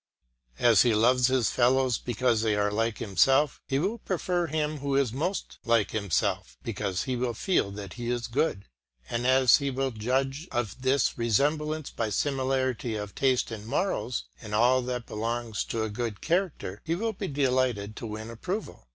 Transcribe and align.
As 0.57 0.81
he 0.81 0.95
loves 0.95 1.27
his 1.27 1.51
fellows 1.51 1.99
because 1.99 2.41
they 2.41 2.55
are 2.55 2.71
like 2.71 2.97
himself, 2.97 3.61
he 3.67 3.77
will 3.77 3.99
prefer 3.99 4.47
him 4.47 4.79
who 4.79 4.95
is 4.95 5.13
most 5.13 5.59
like 5.63 5.91
himself, 5.91 6.57
because 6.63 7.03
he 7.03 7.15
will 7.15 7.35
feel 7.35 7.69
that 7.69 7.93
he 7.93 8.09
is 8.09 8.25
good; 8.25 8.65
and 9.11 9.27
as 9.27 9.57
he 9.57 9.69
will 9.69 9.91
judge 9.91 10.47
of 10.51 10.81
this 10.81 11.19
resemblance 11.19 11.91
by 11.91 12.09
similarity 12.09 12.95
of 12.95 13.13
taste 13.13 13.51
in 13.51 13.67
morals, 13.67 14.25
in 14.41 14.55
all 14.55 14.81
that 14.81 15.05
belongs 15.05 15.63
to 15.65 15.83
a 15.83 15.89
good 15.91 16.19
character, 16.19 16.81
he 16.83 16.95
will 16.95 17.13
be 17.13 17.27
delighted 17.27 17.95
to 17.97 18.07
win 18.07 18.31
approval. 18.31 18.87